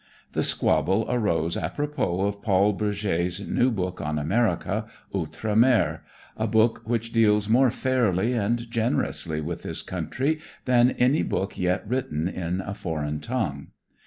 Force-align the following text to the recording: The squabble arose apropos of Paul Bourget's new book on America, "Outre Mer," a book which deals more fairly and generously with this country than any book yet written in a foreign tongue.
The 0.31 0.41
squabble 0.41 1.05
arose 1.07 1.55
apropos 1.55 2.21
of 2.21 2.41
Paul 2.41 2.73
Bourget's 2.73 3.39
new 3.41 3.69
book 3.69 4.01
on 4.01 4.17
America, 4.17 4.87
"Outre 5.13 5.55
Mer," 5.55 6.01
a 6.35 6.47
book 6.47 6.81
which 6.85 7.13
deals 7.13 7.47
more 7.47 7.69
fairly 7.69 8.33
and 8.33 8.67
generously 8.71 9.41
with 9.41 9.61
this 9.61 9.83
country 9.83 10.39
than 10.65 10.89
any 10.97 11.21
book 11.21 11.55
yet 11.55 11.87
written 11.87 12.27
in 12.27 12.61
a 12.61 12.73
foreign 12.73 13.19
tongue. 13.19 13.67